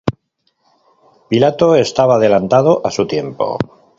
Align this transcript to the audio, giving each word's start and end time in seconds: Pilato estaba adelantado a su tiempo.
Pilato 1.29 1.75
estaba 1.75 2.15
adelantado 2.15 2.81
a 2.83 2.89
su 2.89 3.05
tiempo. 3.05 3.59